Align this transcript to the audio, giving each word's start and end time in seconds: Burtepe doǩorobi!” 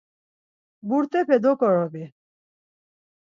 Burtepe 0.87 1.37
doǩorobi!” 1.43 2.05